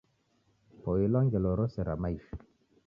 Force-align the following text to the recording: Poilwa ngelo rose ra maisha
Poilwa 0.83 1.19
ngelo 1.25 1.49
rose 1.59 1.79
ra 1.87 1.95
maisha 2.01 2.33